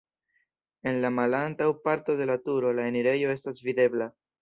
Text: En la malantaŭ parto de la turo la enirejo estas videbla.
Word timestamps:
En 0.91 0.97
la 1.03 1.11
malantaŭ 1.17 1.69
parto 1.85 2.17
de 2.23 2.29
la 2.33 2.41
turo 2.49 2.75
la 2.81 2.91
enirejo 2.95 3.33
estas 3.39 3.65
videbla. 3.71 4.15